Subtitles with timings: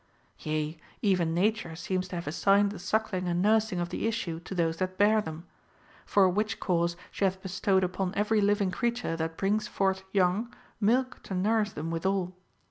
[0.39, 4.39] Yea, even Nature seems to have assigned the suckling and nurs ing of the issue
[4.39, 5.45] to those that bear them;
[6.07, 11.21] for which cause she hath bestowed upon every living creature that brings forth young, milk
[11.21, 12.35] to nourish them withal.